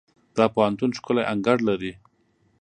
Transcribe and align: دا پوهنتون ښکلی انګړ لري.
دا 0.37 0.45
پوهنتون 0.55 0.91
ښکلی 0.97 1.23
انګړ 1.31 1.57
لري. 1.69 1.93